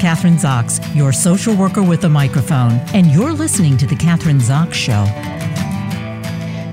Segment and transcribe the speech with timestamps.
[0.00, 4.72] Kathryn Zox, your social worker with a microphone, and you're listening to The Kathryn Zox
[4.72, 5.04] Show.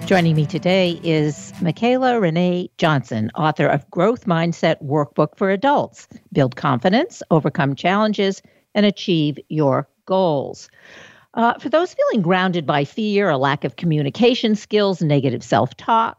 [0.08, 6.56] Joining me today is Michaela Renee Johnson, author of Growth Mindset Workbook for Adults Build
[6.56, 8.42] Confidence, Overcome Challenges,
[8.74, 10.70] and Achieve Your Goals.
[11.34, 16.18] Uh, for those feeling grounded by fear, a lack of communication skills, negative self talk,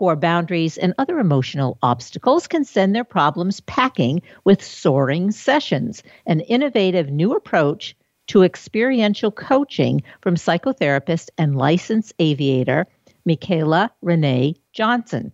[0.00, 6.40] poor boundaries, and other emotional obstacles can send their problems packing with soaring sessions, an
[6.40, 7.94] innovative new approach
[8.26, 12.86] to experiential coaching from psychotherapist and licensed aviator
[13.26, 15.32] Michaela Renee Johnson.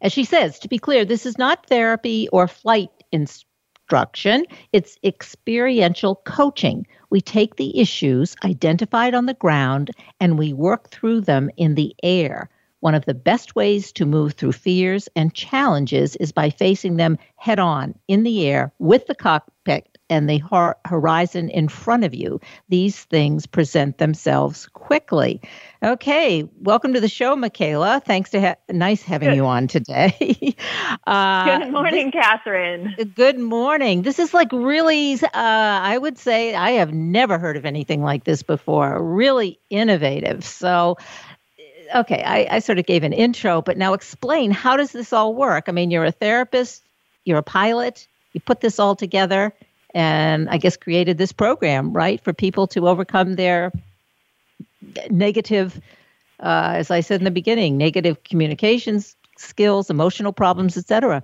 [0.00, 6.22] As she says, to be clear, this is not therapy or flight instruction, it's experiential
[6.24, 6.86] coaching.
[7.10, 11.96] We take the issues identified on the ground and we work through them in the
[12.04, 12.48] air
[12.80, 17.18] one of the best ways to move through fears and challenges is by facing them
[17.36, 20.42] head on in the air with the cockpit and the
[20.84, 22.40] horizon in front of you.
[22.68, 25.40] These things present themselves quickly.
[25.82, 28.02] Okay, welcome to the show, Michaela.
[28.04, 29.36] Thanks to ha- nice having good.
[29.36, 30.56] you on today.
[31.06, 33.14] uh, good morning, this, Kathryn.
[33.14, 34.02] Good morning.
[34.02, 38.24] This is like really, uh, I would say, I have never heard of anything like
[38.24, 39.02] this before.
[39.02, 40.44] Really innovative.
[40.44, 40.96] So
[41.94, 45.34] okay, I, I sort of gave an intro, but now explain how does this all
[45.34, 45.64] work?
[45.68, 46.82] I mean, you're a therapist,
[47.24, 49.52] you're a pilot, you put this all together,
[49.94, 53.72] and I guess created this program, right, for people to overcome their
[55.10, 55.80] negative,
[56.40, 61.22] uh, as I said in the beginning, negative communications skills, emotional problems, etc.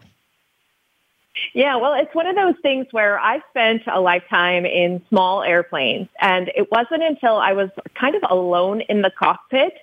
[1.53, 6.09] Yeah, well, it's one of those things where I spent a lifetime in small airplanes,
[6.21, 9.75] and it wasn't until I was kind of alone in the cockpit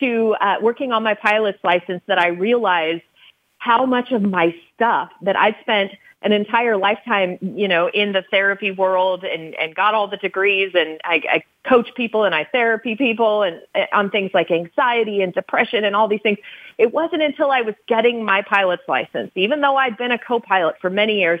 [0.00, 3.02] to uh, working on my pilot's license that I realized
[3.58, 8.24] how much of my stuff that I'd spent an entire lifetime, you know, in the
[8.30, 12.44] therapy world and, and got all the degrees and I, I coach people and I
[12.44, 16.38] therapy people and uh, on things like anxiety and depression and all these things.
[16.76, 20.76] It wasn't until I was getting my pilot's license, even though I'd been a co-pilot
[20.80, 21.40] for many years,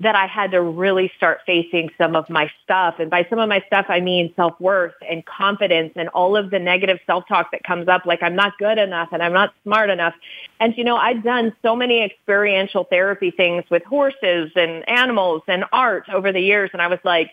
[0.00, 2.96] that I had to really start facing some of my stuff.
[2.98, 6.58] And by some of my stuff, I mean self-worth and confidence and all of the
[6.58, 10.14] negative self-talk that comes up, like I'm not good enough and I'm not smart enough.
[10.58, 15.64] And you know, I've done so many experiential therapy things with horses and animals and
[15.72, 16.70] art over the years.
[16.72, 17.30] And I was like,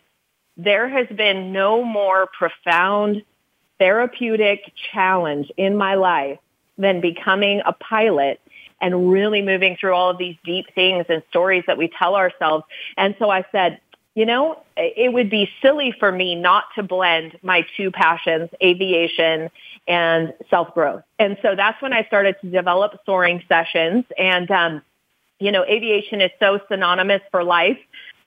[0.55, 3.23] there has been no more profound
[3.79, 6.38] therapeutic challenge in my life
[6.78, 8.39] than becoming a pilot
[8.81, 12.65] and really moving through all of these deep things and stories that we tell ourselves.
[12.97, 13.79] And so I said,
[14.15, 19.49] you know, it would be silly for me not to blend my two passions, aviation
[19.87, 21.03] and self-growth.
[21.17, 24.03] And so that's when I started to develop soaring sessions.
[24.17, 24.81] And, um,
[25.39, 27.79] you know, aviation is so synonymous for life.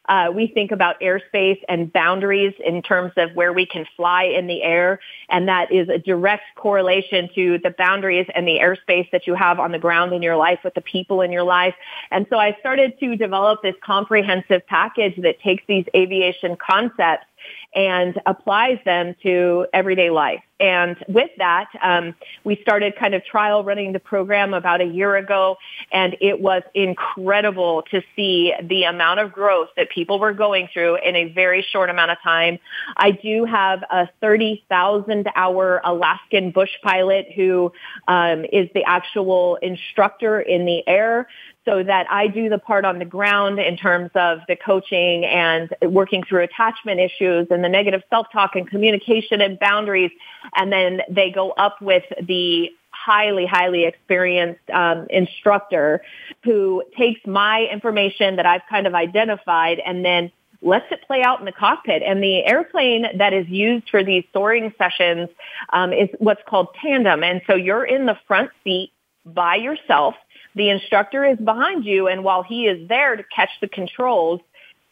[0.08, 4.46] Uh, we think about airspace and boundaries in terms of where we can fly in
[4.46, 9.26] the air, and that is a direct correlation to the boundaries and the airspace that
[9.26, 11.74] you have on the ground in your life with the people in your life.
[12.10, 17.26] And so I started to develop this comprehensive package that takes these aviation concepts
[17.74, 20.42] and applies them to everyday life.
[20.60, 25.16] And with that, um, we started kind of trial running the program about a year
[25.16, 25.56] ago,
[25.90, 30.98] and it was incredible to see the amount of growth that people were going through
[31.04, 32.60] in a very short amount of time.
[32.96, 37.72] I do have a 30,000 hour Alaskan bush pilot who
[38.06, 41.26] um, is the actual instructor in the air
[41.64, 45.74] so that I do the part on the ground in terms of the coaching and
[45.82, 50.10] working through attachment issues and the negative self-talk and communication and boundaries.
[50.54, 56.02] And then they go up with the highly, highly experienced um, instructor
[56.42, 60.30] who takes my information that I've kind of identified and then
[60.62, 62.02] lets it play out in the cockpit.
[62.02, 65.28] And the airplane that is used for these soaring sessions
[65.72, 67.22] um, is what's called tandem.
[67.22, 68.90] And so you're in the front seat
[69.26, 70.14] by yourself
[70.54, 74.40] the instructor is behind you and while he is there to catch the controls,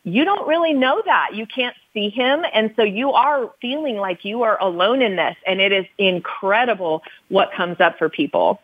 [0.05, 1.31] you don't really know that.
[1.35, 2.45] You can't see him.
[2.53, 5.37] And so you are feeling like you are alone in this.
[5.47, 8.61] And it is incredible what comes up for people.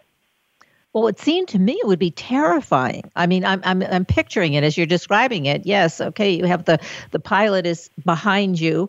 [0.92, 3.10] Well, it seemed to me it would be terrifying.
[3.14, 5.66] I mean, I'm I'm I'm picturing it as you're describing it.
[5.66, 6.80] Yes, okay, you have the
[7.10, 8.88] the pilot is behind you.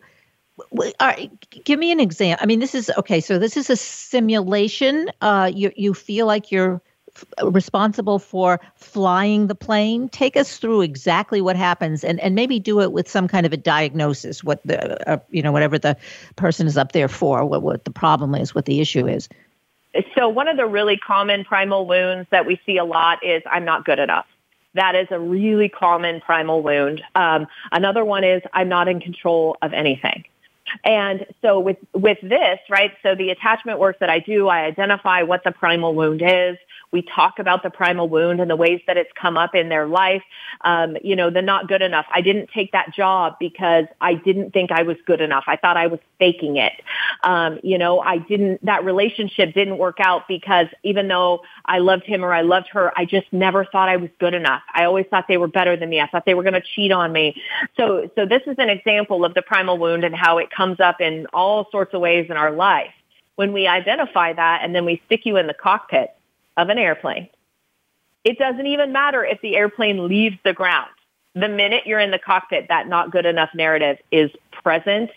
[1.66, 2.42] Give me an example.
[2.42, 3.20] I mean, this is okay.
[3.20, 5.12] So this is a simulation.
[5.22, 6.82] Uh, you you feel like you're
[7.44, 10.10] responsible for flying the plane.
[10.10, 13.54] Take us through exactly what happens, and, and maybe do it with some kind of
[13.54, 14.44] a diagnosis.
[14.44, 15.98] What the uh, you know whatever the
[16.36, 19.30] person is up there for, what what the problem is, what the issue is.
[20.16, 23.66] So one of the really common primal wounds that we see a lot is I'm
[23.66, 24.28] not good enough.
[24.76, 27.02] That is a really common primal wound.
[27.16, 30.26] Um, another one is I'm not in control of anything.
[30.84, 35.24] And so with, with this, right, so the attachment work that I do, I identify
[35.24, 36.58] what the primal wound is.
[36.92, 39.88] We talk about the primal wound and the ways that it's come up in their
[39.88, 40.24] life.
[40.62, 42.06] Um, you know, the not good enough.
[42.12, 45.44] I didn't take that job because I didn't think I was good enough.
[45.48, 46.74] I thought I was faking it.
[47.24, 52.06] Um, you know, I didn't, that relationship didn't work out because even though I loved
[52.06, 54.62] him or I loved her, I just never thought I was good enough.
[54.74, 56.02] I always thought they were better than me.
[56.02, 57.42] I thought they were going to cheat on me.
[57.78, 61.02] So, so this is an example of the primal wound and how it comes up
[61.02, 62.92] in all sorts of ways in our life.
[63.36, 66.14] When we identify that and then we stick you in the cockpit,
[66.60, 67.30] of an airplane.
[68.24, 70.90] It doesn't even matter if the airplane leaves the ground.
[71.36, 75.10] The minute you're in the cockpit, that not good enough narrative is present.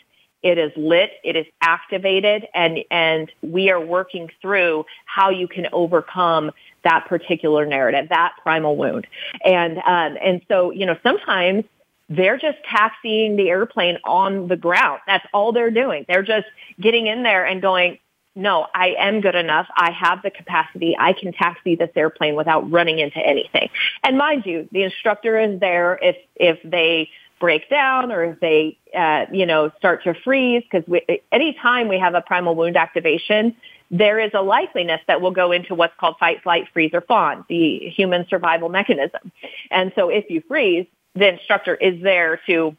[0.42, 1.10] It is lit.
[1.24, 6.52] It is activated and, and we are working through how you can overcome
[6.84, 9.06] that particular narrative, that primal wound.
[9.44, 11.64] And, um, and so, you know, sometimes
[12.08, 15.00] they're just taxiing the airplane on the ground.
[15.06, 16.04] That's all they're doing.
[16.08, 16.46] They're just
[16.80, 17.98] getting in there and going,
[18.34, 19.66] no, I am good enough.
[19.76, 20.96] I have the capacity.
[20.98, 23.68] I can taxi this airplane without running into anything.
[24.02, 28.78] And mind you, the instructor is there if, if they break down or if they,
[28.96, 31.00] uh, you know, start to freeze because
[31.30, 33.54] anytime we have a primal wound activation,
[33.90, 37.44] there is a likeliness that we'll go into what's called fight, flight, freeze, or fawn,
[37.48, 39.30] the human survival mechanism.
[39.70, 42.74] And so if you freeze, the instructor is there to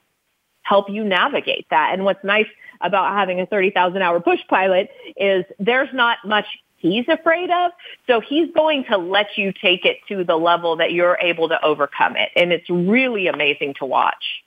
[0.64, 1.92] help you navigate that.
[1.94, 2.48] And what's nice
[2.82, 6.46] about having a 30,000 hour bush pilot is there's not much
[6.84, 7.72] he's afraid of.
[8.08, 11.66] So he's going to let you take it to the level that you're able to
[11.66, 12.30] overcome it.
[12.36, 14.44] And it's really amazing to watch.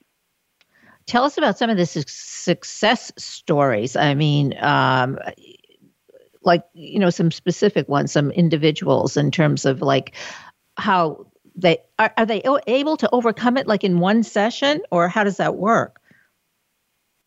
[1.07, 3.95] Tell us about some of the success stories.
[3.95, 5.17] I mean, um,
[6.43, 10.15] like, you know, some specific ones, some individuals in terms of like
[10.77, 11.25] how
[11.55, 15.37] they are, are they able to overcome it like in one session or how does
[15.37, 15.99] that work?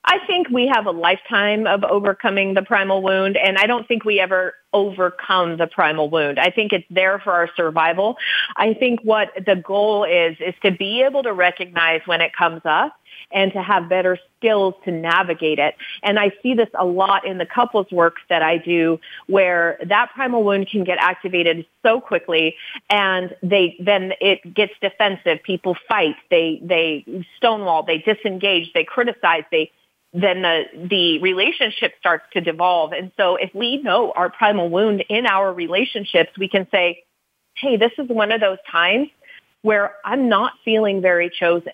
[0.04, 4.04] I think we have a lifetime of overcoming the primal wound, and I don't think
[4.04, 6.38] we ever overcome the primal wound.
[6.38, 8.16] I think it's there for our survival.
[8.56, 12.62] I think what the goal is, is to be able to recognize when it comes
[12.64, 12.94] up
[13.32, 15.74] and to have better skills to navigate it.
[16.02, 20.10] And I see this a lot in the couples work that I do where that
[20.14, 22.56] primal wound can get activated so quickly
[22.88, 25.42] and they, then it gets defensive.
[25.42, 29.70] People fight, they, they stonewall, they disengage, they criticize, they,
[30.12, 32.92] then the, the relationship starts to devolve.
[32.92, 37.04] And so if we know our primal wound in our relationships, we can say,
[37.54, 39.08] hey, this is one of those times
[39.62, 41.72] where I'm not feeling very chosen.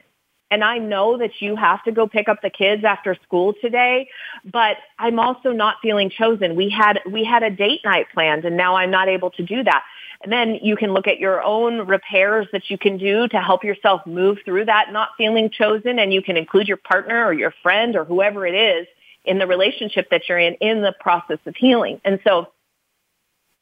[0.50, 4.08] And I know that you have to go pick up the kids after school today,
[4.44, 6.54] but I'm also not feeling chosen.
[6.54, 9.64] We had, we had a date night planned and now I'm not able to do
[9.64, 9.82] that.
[10.22, 13.64] And then you can look at your own repairs that you can do to help
[13.64, 15.98] yourself move through that not feeling chosen.
[15.98, 18.86] And you can include your partner or your friend or whoever it is
[19.24, 22.00] in the relationship that you're in in the process of healing.
[22.04, 22.48] And so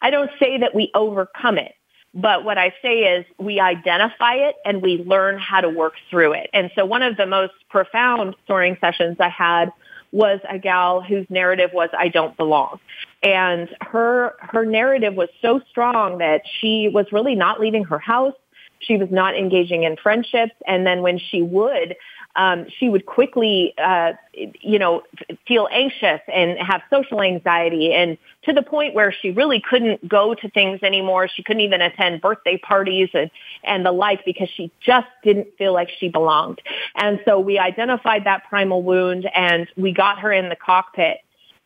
[0.00, 1.74] I don't say that we overcome it.
[2.14, 6.34] But what I say is we identify it and we learn how to work through
[6.34, 6.48] it.
[6.52, 9.72] And so one of the most profound soaring sessions I had
[10.12, 12.78] was a gal whose narrative was I don't belong.
[13.24, 18.34] And her her narrative was so strong that she was really not leaving her house.
[18.78, 20.54] She was not engaging in friendships.
[20.68, 21.96] And then when she would,
[22.36, 25.02] um, she would quickly, uh, you know,
[25.46, 30.34] feel anxious and have social anxiety, and to the point where she really couldn't go
[30.34, 31.28] to things anymore.
[31.28, 33.30] She couldn't even attend birthday parties and
[33.62, 36.60] and the like because she just didn't feel like she belonged.
[36.96, 41.18] And so we identified that primal wound, and we got her in the cockpit.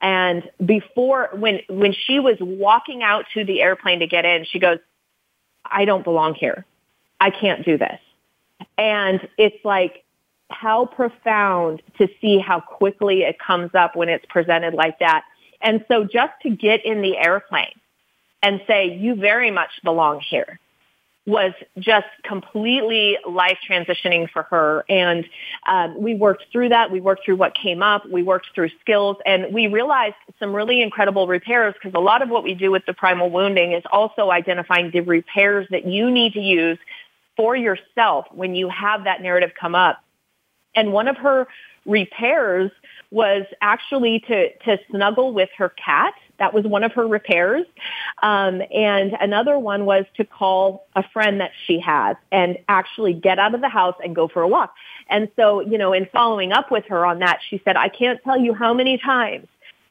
[0.02, 4.58] And before, when when she was walking out to the airplane to get in, she
[4.58, 4.78] goes,
[5.64, 6.66] "I don't belong here.
[7.18, 7.98] I can't do this."
[8.76, 10.04] And it's like
[10.50, 15.24] how profound to see how quickly it comes up when it's presented like that.
[15.60, 17.74] And so just to get in the airplane
[18.42, 20.58] and say, you very much belong here
[21.26, 24.82] was just completely life transitioning for her.
[24.88, 25.26] And
[25.66, 26.90] um, we worked through that.
[26.90, 28.08] We worked through what came up.
[28.08, 32.30] We worked through skills and we realized some really incredible repairs because a lot of
[32.30, 36.32] what we do with the primal wounding is also identifying the repairs that you need
[36.32, 36.78] to use
[37.36, 40.02] for yourself when you have that narrative come up
[40.74, 41.46] and one of her
[41.86, 42.70] repairs
[43.10, 46.14] was actually to, to snuggle with her cat.
[46.38, 47.66] That was one of her repairs.
[48.22, 53.38] Um, and another one was to call a friend that she has and actually get
[53.38, 54.74] out of the house and go for a walk.
[55.08, 58.22] And so, you know, in following up with her on that, she said, I can't
[58.22, 59.48] tell you how many times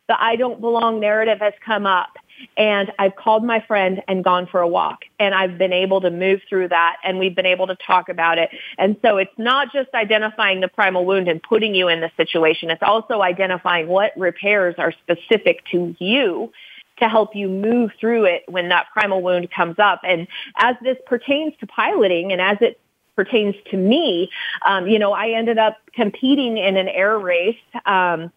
[0.07, 2.17] the I don't belong narrative has come up.
[2.55, 6.11] And I've called my friend and gone for a walk and I've been able to
[6.11, 8.49] move through that and we've been able to talk about it.
[8.77, 12.69] And so it's not just identifying the primal wound and putting you in the situation.
[12.69, 16.51] It's also identifying what repairs are specific to you
[16.99, 20.01] to help you move through it when that primal wound comes up.
[20.03, 20.27] And
[20.57, 22.79] as this pertains to piloting and as it
[23.15, 24.29] pertains to me,
[24.65, 27.57] um, you know, I ended up competing in an air race.
[27.85, 28.31] Um,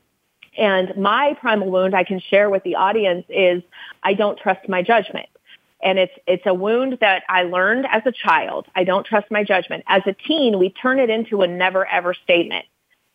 [0.56, 3.62] and my primal wound I can share with the audience is
[4.02, 5.28] I don't trust my judgment.
[5.82, 8.66] And it's, it's a wound that I learned as a child.
[8.74, 9.84] I don't trust my judgment.
[9.86, 12.66] As a teen, we turn it into a never ever statement.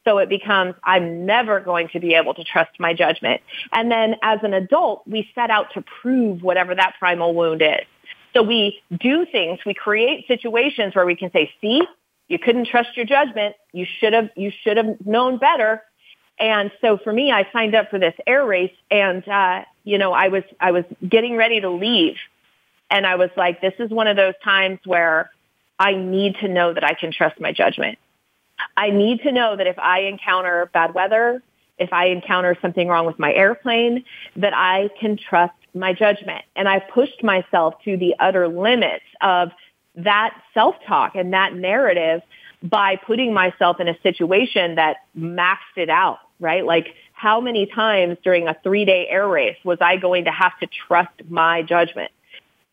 [0.04, 3.42] So it becomes, I'm never going to be able to trust my judgment.
[3.72, 7.86] And then as an adult, we set out to prove whatever that primal wound is.
[8.34, 11.82] So we do things, we create situations where we can say, see,
[12.28, 13.56] you couldn't trust your judgment.
[13.72, 15.82] You should have, you should have known better.
[16.40, 20.12] And so for me, I signed up for this air race and, uh, you know,
[20.12, 22.18] I was, I was getting ready to leave
[22.90, 25.32] and I was like, this is one of those times where
[25.80, 27.98] I need to know that I can trust my judgment.
[28.78, 31.42] I need to know that if I encounter bad weather,
[31.78, 34.06] if I encounter something wrong with my airplane,
[34.38, 36.44] that I can trust my judgment.
[36.56, 39.52] And I pushed myself to the utter limits of
[39.96, 42.22] that self-talk and that narrative
[42.64, 46.66] by putting myself in a situation that maxed it out, right?
[46.66, 50.58] Like how many times during a three day air race was I going to have
[50.60, 52.12] to trust my judgment,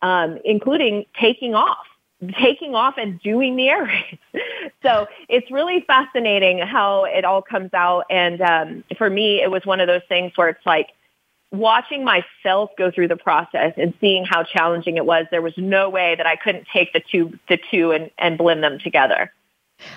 [0.00, 1.86] um, including taking off?
[2.40, 3.84] taking off and doing the air
[4.34, 4.42] race.
[4.82, 8.04] so it's really fascinating how it all comes out.
[8.10, 10.90] And um, for me, it was one of those things where it's like
[11.50, 15.26] watching myself go through the process and seeing how challenging it was.
[15.30, 18.62] There was no way that I couldn't take the two, the two, and, and blend
[18.62, 19.32] them together.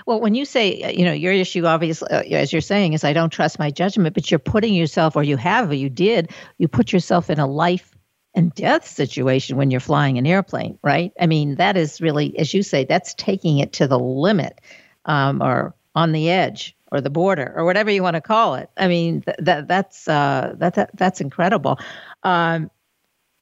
[0.05, 3.03] Well, when you say, uh, you know, your issue, obviously, uh, as you're saying, is
[3.03, 6.31] I don't trust my judgment, but you're putting yourself, or you have, or you did,
[6.57, 7.91] you put yourself in a life
[8.35, 11.13] and death situation when you're flying an airplane, right?
[11.19, 14.59] I mean, that is really, as you say, that's taking it to the limit
[15.05, 18.69] um, or on the edge or the border or whatever you want to call it.
[18.77, 21.79] I mean, th- that that's uh, that, that that's incredible.
[22.23, 22.69] Um,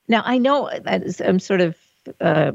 [0.08, 1.76] now I know that is, I'm sort of
[2.22, 2.52] uh,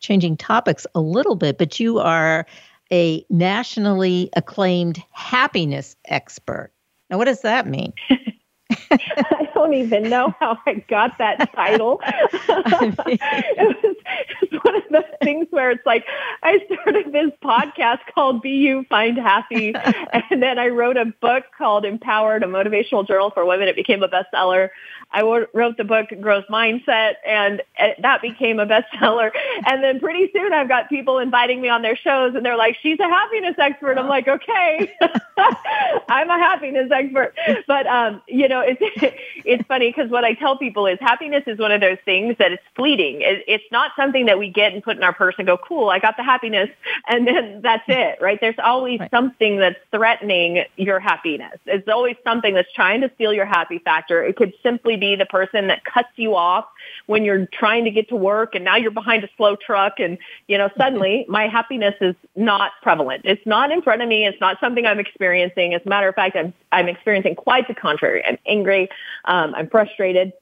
[0.00, 2.46] changing topics a little bit, but you are
[2.94, 6.70] a nationally acclaimed happiness expert.
[7.10, 7.92] Now, what does that mean?
[8.90, 12.00] I don't even know how I got that title.
[12.04, 16.04] it, was, it was one of those things where it's like
[16.44, 19.74] I started this podcast called Be You Find Happy,
[20.30, 23.66] and then I wrote a book called Empowered, a motivational journal for women.
[23.66, 24.68] It became a bestseller.
[25.10, 27.62] I wrote the book Growth Mindset, and
[28.00, 29.30] that became a bestseller.
[29.64, 32.76] And then pretty soon, I've got people inviting me on their shows, and they're like,
[32.82, 34.92] "She's a happiness expert." I'm like, "Okay,
[36.08, 37.34] I'm a happiness expert."
[37.66, 38.80] But um, you know, it's
[39.44, 42.52] it's funny because what I tell people is happiness is one of those things that
[42.52, 43.22] it's fleeting.
[43.22, 45.88] It, it's not something that we get and put in our purse and go, "Cool,
[45.88, 46.70] I got the happiness,"
[47.08, 48.38] and then that's it, right?
[48.40, 49.10] There's always right.
[49.10, 51.58] something that's threatening your happiness.
[51.66, 54.22] It's always something that's trying to steal your happy factor.
[54.22, 56.66] It could simply be the person that cuts you off
[57.06, 60.18] when you're trying to get to work and now you're behind a slow truck and,
[60.48, 63.22] you know, suddenly my happiness is not prevalent.
[63.24, 64.26] It's not in front of me.
[64.26, 65.74] It's not something I'm experiencing.
[65.74, 68.24] As a matter of fact, I'm, I'm experiencing quite the contrary.
[68.26, 68.88] I'm angry.
[69.24, 70.32] Um, I'm frustrated.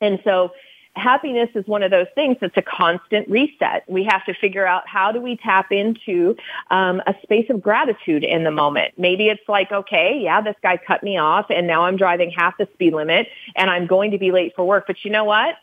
[0.00, 0.52] And so
[0.94, 3.84] happiness is one of those things that's a constant reset.
[3.88, 6.36] We have to figure out how do we tap into
[6.70, 8.94] um, a space of gratitude in the moment.
[8.98, 12.58] Maybe it's like, okay, yeah, this guy cut me off and now I'm driving half
[12.58, 14.84] the speed limit and I'm going to be late for work.
[14.86, 15.54] But you know what?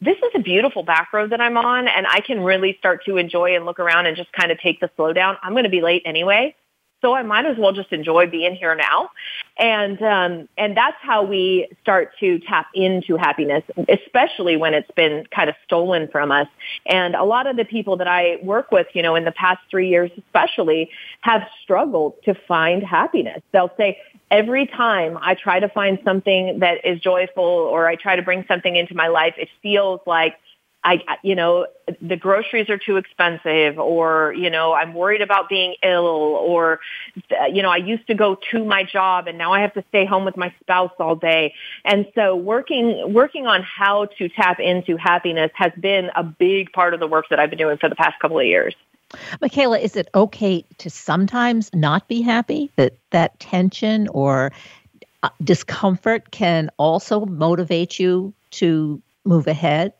[0.00, 3.16] This is a beautiful back road that I'm on and I can really start to
[3.16, 5.36] enjoy and look around and just kind of take the slow down.
[5.42, 6.54] I'm going to be late anyway
[7.06, 9.10] so I might as well just enjoy being here now.
[9.58, 15.24] And um, and that's how we start to tap into happiness, especially when it's been
[15.30, 16.48] kind of stolen from us.
[16.84, 19.60] And a lot of the people that I work with, you know, in the past
[19.70, 23.40] three years especially, have struggled to find happiness.
[23.52, 23.98] They'll say,
[24.32, 28.44] every time I try to find something that is joyful or I try to bring
[28.48, 30.34] something into my life, it feels like
[30.86, 31.66] I, you know,
[32.00, 36.78] the groceries are too expensive or, you know, I'm worried about being ill or,
[37.52, 40.06] you know, I used to go to my job and now I have to stay
[40.06, 41.54] home with my spouse all day.
[41.84, 46.94] And so working, working on how to tap into happiness has been a big part
[46.94, 48.76] of the work that I've been doing for the past couple of years.
[49.40, 52.70] Michaela, is it okay to sometimes not be happy?
[52.76, 54.52] That that tension or
[55.24, 59.92] uh, discomfort can also motivate you to move ahead?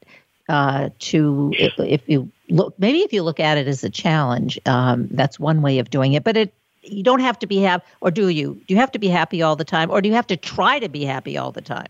[0.48, 4.58] Uh, to if, if, you look maybe if you look at it as a challenge
[4.66, 7.84] um, that's one way of doing it but it you don't have to be happy
[8.00, 10.14] or do you do you have to be happy all the time or do you
[10.14, 11.88] have to try to be happy all the time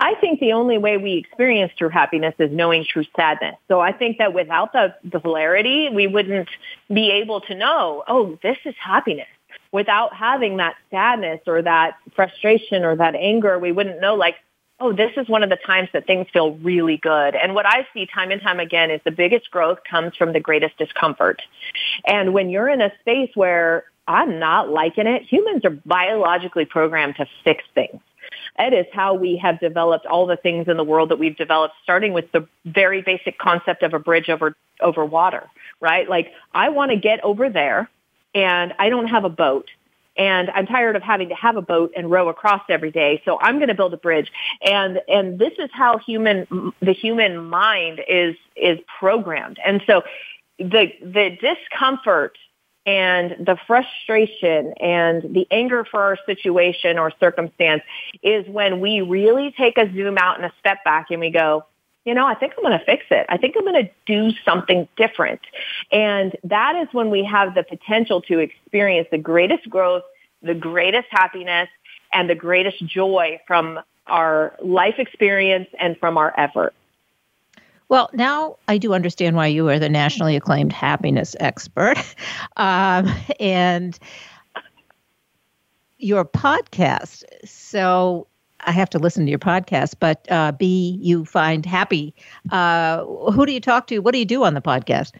[0.00, 3.56] I think the only way we experience true happiness is knowing true sadness.
[3.68, 6.48] So I think that without the, the polarity, we wouldn't
[6.92, 9.28] be able to know, oh, this is happiness.
[9.72, 14.36] Without having that sadness or that frustration or that anger, we wouldn't know like,
[14.80, 17.34] oh, this is one of the times that things feel really good.
[17.34, 20.40] And what I see time and time again is the biggest growth comes from the
[20.40, 21.40] greatest discomfort.
[22.06, 27.16] And when you're in a space where I'm not liking it, humans are biologically programmed
[27.16, 28.00] to fix things.
[28.58, 31.74] It is how we have developed all the things in the world that we've developed,
[31.82, 35.48] starting with the very basic concept of a bridge over, over water,
[35.80, 36.08] right?
[36.08, 37.88] Like, I want to get over there
[38.34, 39.68] and I don't have a boat
[40.16, 43.22] and I'm tired of having to have a boat and row across every day.
[43.24, 44.30] So I'm going to build a bridge.
[44.62, 49.58] And, and this is how human, the human mind is, is programmed.
[49.64, 50.02] And so
[50.58, 52.38] the, the discomfort
[52.86, 57.82] and the frustration and the anger for our situation or circumstance
[58.22, 61.64] is when we really take a zoom out and a step back and we go,
[62.04, 63.26] you know, I think I'm going to fix it.
[63.28, 65.40] I think I'm going to do something different.
[65.90, 70.02] And that is when we have the potential to experience the greatest growth,
[70.42, 71.68] the greatest happiness,
[72.12, 76.74] and the greatest joy from our life experience and from our effort.
[77.88, 81.96] Well, now I do understand why you are the nationally acclaimed happiness expert.
[82.56, 83.98] Um, and
[85.98, 87.24] your podcast.
[87.44, 88.28] So
[88.66, 92.14] I have to listen to your podcast, but uh, Be, you find happy.
[92.50, 93.98] Uh, who do you talk to?
[93.98, 95.12] What do you do on the podcast?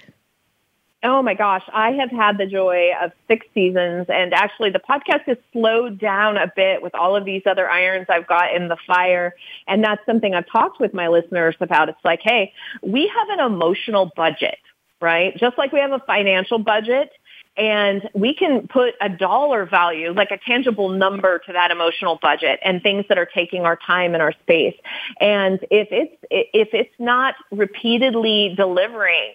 [1.07, 5.25] Oh my gosh, I have had the joy of six seasons and actually the podcast
[5.25, 8.79] has slowed down a bit with all of these other irons I've got in the
[8.87, 9.35] fire.
[9.69, 11.91] And that's something I've talked with my listeners about.
[11.91, 14.59] It's like, hey, we have an emotional budget,
[15.03, 15.37] right?
[15.37, 17.11] Just like we have a financial budget
[17.56, 22.58] and we can put a dollar value, like a tangible number to that emotional budget
[22.64, 24.75] and things that are taking our time and our space.
[25.20, 29.34] And if it's, if it's not repeatedly delivering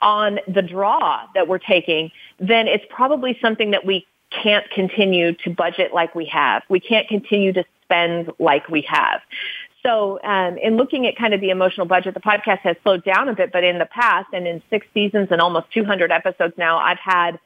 [0.00, 5.50] on the draw that we're taking, then it's probably something that we can't continue to
[5.50, 6.62] budget like we have.
[6.68, 9.20] We can't continue to spend like we have.
[9.82, 13.28] So, um, in looking at kind of the emotional budget, the podcast has slowed down
[13.28, 16.78] a bit, but in the past and in six seasons and almost 200 episodes now,
[16.78, 17.38] I've had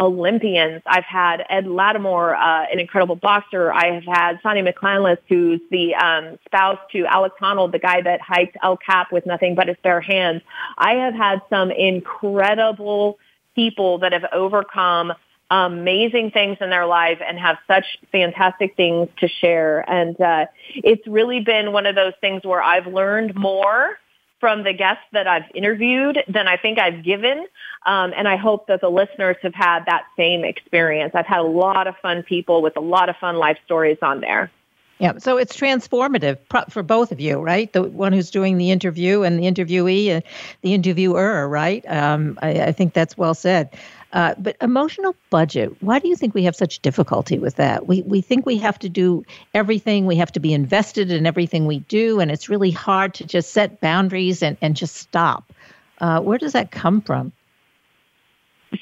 [0.00, 0.82] Olympians.
[0.86, 3.72] I've had Ed Latimore, uh, an incredible boxer.
[3.72, 8.20] I have had Sanni McCandless, who's the um, spouse to Alex Honnold, the guy that
[8.20, 10.42] hiked El Cap with nothing but his bare hands.
[10.76, 13.18] I have had some incredible
[13.54, 15.12] people that have overcome
[15.50, 19.80] amazing things in their life and have such fantastic things to share.
[19.90, 23.98] And uh, it's really been one of those things where I've learned more
[24.40, 27.46] from the guests that I've interviewed than I think I've given.
[27.86, 31.14] Um, and I hope that the listeners have had that same experience.
[31.14, 34.20] I've had a lot of fun people with a lot of fun life stories on
[34.20, 34.50] there.
[34.98, 36.38] Yeah, so it's transformative
[36.70, 37.72] for both of you, right?
[37.72, 40.24] The one who's doing the interview and the interviewee and
[40.62, 41.84] the interviewer, right?
[41.88, 43.76] Um, I, I think that's well said.
[44.12, 47.86] Uh, but emotional budget, why do you think we have such difficulty with that?
[47.86, 51.66] We, we think we have to do everything, we have to be invested in everything
[51.66, 55.52] we do, and it's really hard to just set boundaries and, and just stop.
[56.00, 57.32] Uh, where does that come from?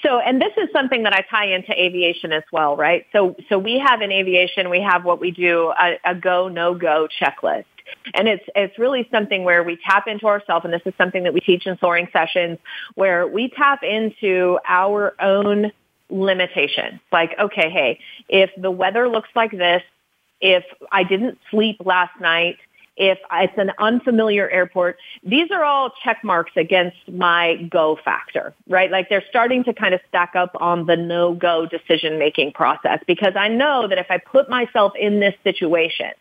[0.03, 3.07] So, and this is something that I tie into aviation as well, right?
[3.13, 6.75] So, so we have in aviation, we have what we do a, a go, no
[6.75, 7.65] go checklist.
[8.15, 11.35] And it's, it's really something where we tap into ourselves, and this is something that
[11.35, 12.59] we teach in soaring sessions,
[12.95, 15.73] where we tap into our own
[16.09, 17.01] limitations.
[17.11, 19.83] Like, okay, hey, if the weather looks like this,
[20.41, 22.59] if I didn't sleep last night,
[22.97, 28.91] if it's an unfamiliar airport, these are all check marks against my go factor, right?
[28.91, 33.49] Like they're starting to kind of stack up on the no-go decision-making process because I
[33.49, 36.13] know that if I put myself in this situation,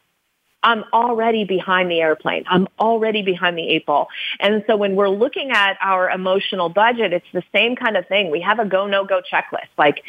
[0.65, 2.43] I'm already behind the airplane.
[2.47, 4.07] I'm already behind the eight ball.
[4.39, 8.31] And so when we're looking at our emotional budget, it's the same kind of thing.
[8.31, 9.69] We have a go, no go checklist.
[9.77, 10.01] Like,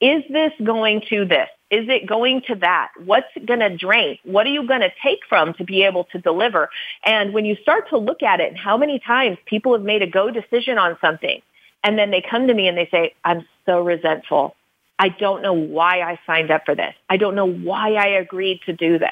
[0.00, 1.48] is this going to this?
[1.70, 2.92] Is it going to that?
[3.04, 4.18] What's going to drain?
[4.24, 6.70] What are you going to take from to be able to deliver?
[7.04, 10.00] And when you start to look at it and how many times people have made
[10.00, 11.42] a go decision on something
[11.84, 14.56] and then they come to me and they say, I'm so resentful.
[14.98, 16.94] I don't know why I signed up for this.
[17.08, 19.10] I don't know why I agreed to do this.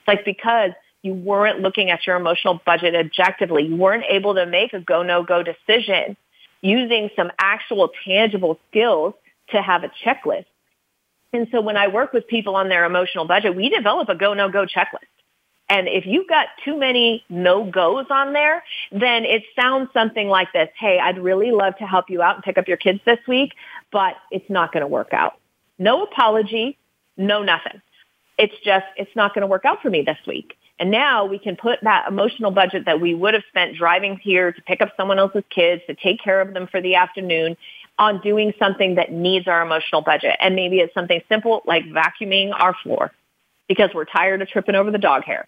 [0.00, 3.66] It's like because you weren't looking at your emotional budget objectively.
[3.66, 6.16] You weren't able to make a go, no go decision
[6.62, 9.14] using some actual tangible skills
[9.50, 10.44] to have a checklist.
[11.32, 14.34] And so when I work with people on their emotional budget, we develop a go,
[14.34, 15.06] no go checklist.
[15.68, 20.68] And if you've got too many no-goes on there, then it sounds something like this.
[20.76, 23.52] Hey, I'd really love to help you out and pick up your kids this week,
[23.92, 25.38] but it's not going to work out.
[25.78, 26.76] No apology,
[27.16, 27.80] no nothing.
[28.40, 30.56] It's just, it's not going to work out for me this week.
[30.78, 34.50] And now we can put that emotional budget that we would have spent driving here
[34.50, 37.58] to pick up someone else's kids, to take care of them for the afternoon
[37.98, 40.36] on doing something that needs our emotional budget.
[40.40, 43.12] And maybe it's something simple like vacuuming our floor
[43.68, 45.46] because we're tired of tripping over the dog hair.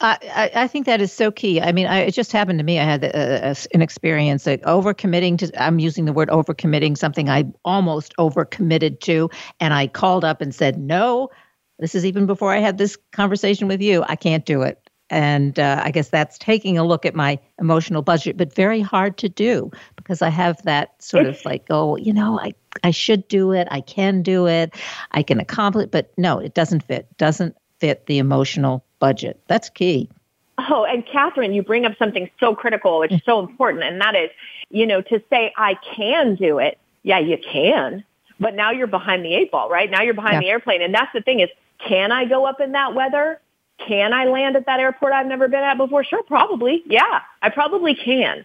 [0.00, 1.60] I, I think that is so key.
[1.60, 2.80] I mean, I, it just happened to me.
[2.80, 5.62] I had a, a, an experience like overcommitting to.
[5.62, 10.52] I'm using the word overcommitting, something I almost overcommitted to, and I called up and
[10.52, 11.30] said, "No,
[11.78, 14.04] this is even before I had this conversation with you.
[14.08, 14.78] I can't do it."
[15.10, 19.18] And uh, I guess that's taking a look at my emotional budget, but very hard
[19.18, 23.28] to do because I have that sort of like, oh, you know, I I should
[23.28, 23.68] do it.
[23.70, 24.74] I can do it.
[25.12, 25.84] I can accomplish.
[25.84, 25.90] it.
[25.90, 27.06] But no, it doesn't fit.
[27.18, 29.40] Doesn't fit the emotional budget.
[29.46, 30.08] That's key.
[30.56, 34.14] Oh, and Kathryn, you bring up something so critical, which is so important, and that
[34.14, 34.30] is,
[34.70, 36.78] you know, to say I can do it.
[37.02, 38.04] Yeah, you can,
[38.40, 39.90] but now you're behind the eight ball, right?
[39.90, 40.40] Now you're behind yeah.
[40.40, 43.40] the airplane, and that's the thing is, can I go up in that weather?
[43.78, 46.04] Can I land at that airport I've never been at before?
[46.04, 46.82] Sure, probably.
[46.86, 48.44] Yeah, I probably can.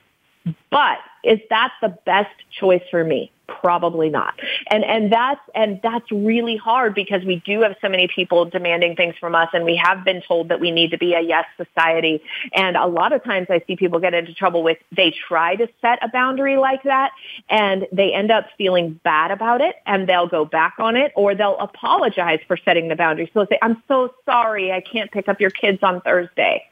[0.71, 3.31] But is that the best choice for me?
[3.62, 4.39] Probably not.
[4.69, 8.95] And and that's and that's really hard because we do have so many people demanding
[8.95, 11.45] things from us and we have been told that we need to be a yes
[11.57, 12.21] society.
[12.53, 15.67] And a lot of times I see people get into trouble with they try to
[15.81, 17.12] set a boundary like that
[17.49, 21.35] and they end up feeling bad about it and they'll go back on it or
[21.35, 23.29] they'll apologize for setting the boundary.
[23.33, 26.65] So they'll say, I'm so sorry I can't pick up your kids on Thursday.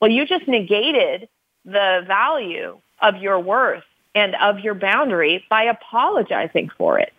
[0.00, 1.28] Well, you just negated
[1.64, 7.12] the value of your worth and of your boundary by apologizing for it.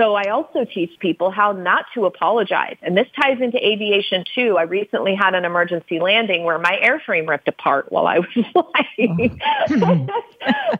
[0.00, 2.76] So I also teach people how not to apologize.
[2.80, 4.56] And this ties into aviation too.
[4.56, 8.28] I recently had an emergency landing where my airframe ripped apart while I was
[8.98, 9.40] flying.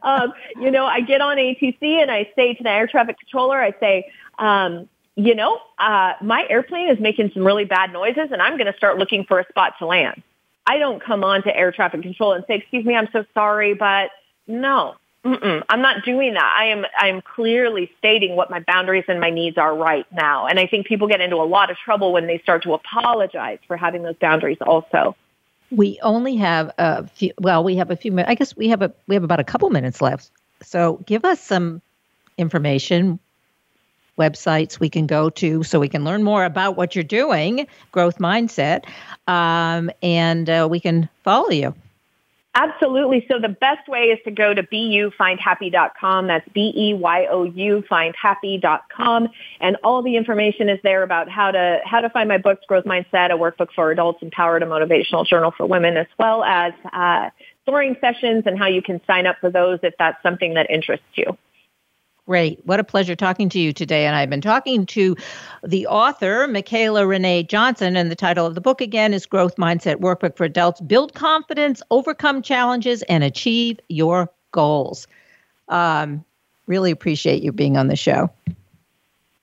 [0.03, 3.61] um, you know, I get on ATC and I say to the air traffic controller,
[3.61, 8.41] I say, um, you know, uh, my airplane is making some really bad noises and
[8.41, 10.23] I'm going to start looking for a spot to land.
[10.67, 13.75] I don't come on to air traffic control and say, excuse me, I'm so sorry,
[13.75, 14.13] but
[14.47, 16.57] no, Mm-mm, I'm not doing that.
[16.59, 20.47] I am I am clearly stating what my boundaries and my needs are right now.
[20.47, 23.59] And I think people get into a lot of trouble when they start to apologize
[23.67, 25.15] for having those boundaries also.
[25.71, 28.31] We only have a few well, we have a few minutes.
[28.31, 30.31] I guess we have a we have about a couple minutes left.
[30.63, 31.83] So give us some
[32.39, 33.19] information
[34.19, 38.19] websites we can go to so we can learn more about what you're doing, growth
[38.19, 38.85] mindset,
[39.27, 41.75] um, and uh, we can follow you.
[42.55, 43.25] Absolutely.
[43.31, 46.27] So the best way is to go to beyoufindhappy.com.
[46.27, 49.29] That's B-E-Y-O-U findhappy.com.
[49.61, 52.85] And all the information is there about how to, how to find my books, Growth
[52.85, 57.31] Mindset, a workbook for adults, Empowered, a motivational journal for women, as well as, uh,
[57.67, 61.07] soaring sessions and how you can sign up for those if that's something that interests
[61.15, 61.37] you.
[62.31, 62.65] Great.
[62.65, 64.07] What a pleasure talking to you today.
[64.07, 65.17] And I've been talking to
[65.65, 69.97] the author, Michaela Renee Johnson, and the title of the book again is Growth Mindset
[69.97, 75.09] Workbook for Adults Build Confidence, Overcome Challenges, and Achieve Your Goals.
[75.71, 76.25] Um,
[76.69, 78.31] really appreciate you being on the show.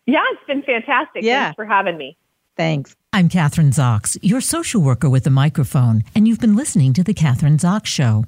[0.06, 1.24] Yeah, it's been fantastic.
[1.24, 1.48] Yeah.
[1.48, 2.16] Thanks for having me.
[2.56, 2.96] Thanks.
[3.12, 7.14] I'm Kathryn Zox, your social worker with a microphone, and you've been listening to The
[7.14, 8.24] Kathryn Zox Show.